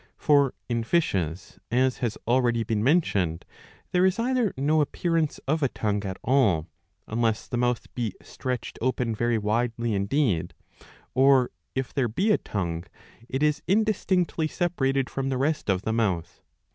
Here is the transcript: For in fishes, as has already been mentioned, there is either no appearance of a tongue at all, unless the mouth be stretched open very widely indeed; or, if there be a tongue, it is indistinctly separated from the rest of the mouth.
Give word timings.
For 0.17 0.55
in 0.67 0.83
fishes, 0.83 1.59
as 1.71 1.99
has 1.99 2.17
already 2.27 2.63
been 2.63 2.83
mentioned, 2.83 3.45
there 3.91 4.03
is 4.03 4.17
either 4.17 4.51
no 4.57 4.81
appearance 4.81 5.37
of 5.47 5.61
a 5.61 5.67
tongue 5.69 6.03
at 6.07 6.17
all, 6.23 6.65
unless 7.07 7.47
the 7.47 7.57
mouth 7.57 7.85
be 7.93 8.15
stretched 8.19 8.79
open 8.81 9.13
very 9.13 9.37
widely 9.37 9.93
indeed; 9.93 10.55
or, 11.13 11.51
if 11.75 11.93
there 11.93 12.07
be 12.07 12.31
a 12.31 12.39
tongue, 12.39 12.85
it 13.29 13.43
is 13.43 13.61
indistinctly 13.67 14.47
separated 14.47 15.07
from 15.07 15.29
the 15.29 15.37
rest 15.37 15.69
of 15.69 15.83
the 15.83 15.93
mouth. 15.93 16.41